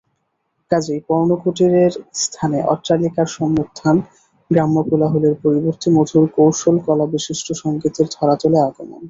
[0.71, 1.91] কাজেই পর্ণকুটীরের
[2.23, 3.95] স্থানে অট্টালিকার সমুত্থান,
[4.51, 8.99] গ্রাম্যকোলাহলের পরিবর্তে মধুর কৌশলকলাবিশিষ্ট সঙ্গীতের ধরাতলে আগমন।